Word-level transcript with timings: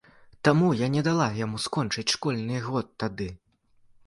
Таму 0.47 0.69
я 0.79 0.87
не 0.95 1.03
дала 1.07 1.27
яму 1.41 1.61
скончыць 1.67 2.09
школьны 2.15 2.57
год 2.71 2.91
тады. 3.05 3.31